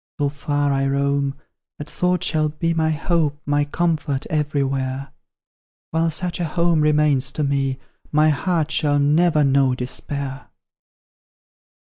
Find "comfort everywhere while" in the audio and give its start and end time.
3.65-6.09